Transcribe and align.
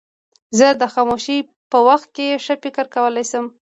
زه 0.57 0.67
د 0.81 0.83
خاموشۍ 0.93 1.39
په 1.71 1.77
وخت 1.87 2.07
کې 2.15 2.41
ښه 2.43 2.55
فکر 2.63 2.85
کولای 2.95 3.25
شم. 3.31 3.45